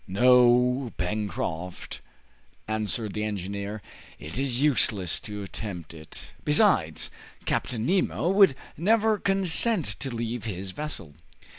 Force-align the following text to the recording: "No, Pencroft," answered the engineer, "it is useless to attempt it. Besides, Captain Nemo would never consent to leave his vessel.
"No, 0.07 0.91
Pencroft," 0.97 2.01
answered 2.67 3.13
the 3.13 3.23
engineer, 3.23 3.83
"it 4.17 4.39
is 4.39 4.59
useless 4.59 5.19
to 5.19 5.43
attempt 5.43 5.93
it. 5.93 6.31
Besides, 6.43 7.11
Captain 7.45 7.85
Nemo 7.85 8.27
would 8.31 8.55
never 8.75 9.19
consent 9.19 9.85
to 9.99 10.09
leave 10.09 10.45
his 10.45 10.71
vessel. 10.71 11.13